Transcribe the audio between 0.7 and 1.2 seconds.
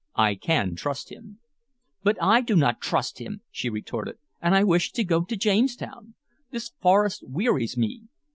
trust